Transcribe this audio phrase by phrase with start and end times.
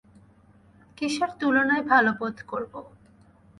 [0.97, 2.73] কীসের তুলনায় ভালো বোধ করব?